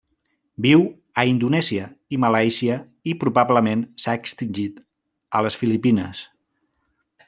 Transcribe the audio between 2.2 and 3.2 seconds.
Malàisia i